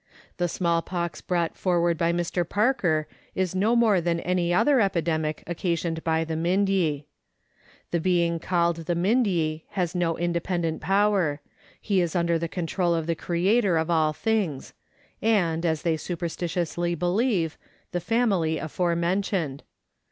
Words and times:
The 0.37 0.47
small 0.47 0.81
pox 0.81 1.21
brought 1.21 1.55
forward 1.55 1.95
by 1.95 2.11
Mr. 2.11 2.41
Parker 2.43 3.07
is 3.35 3.53
no 3.53 3.75
more 3.75 4.01
than 4.01 4.19
any 4.21 4.51
other 4.51 4.79
epidemic 4.81 5.43
occasioned 5.45 6.03
by 6.03 6.23
the 6.23 6.33
Mindye. 6.35 7.05
The 7.91 7.99
being 7.99 8.39
called 8.39 8.79
theMindye 8.87 9.61
has 9.77 9.93
no 9.93 10.17
independent 10.17 10.81
power; 10.81 11.39
he 11.79 12.01
is 12.01 12.15
under 12.15 12.39
the 12.39 12.47
control 12.47 12.95
of 12.95 13.05
the 13.05 13.13
Creator 13.13 13.77
of 13.77 13.91
all 13.91 14.11
things, 14.11 14.73
and, 15.21 15.67
as 15.67 15.83
they 15.83 15.97
superstitiously 15.97 16.95
believe, 16.95 17.59
the 17.91 17.99
family 17.99 18.57
afore 18.57 18.95
mentioned. 18.95 19.61